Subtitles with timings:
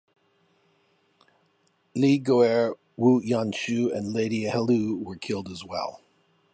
[1.93, 5.99] Li Guo'er, Wu Yanxiu, and Lady Helou were killed as well.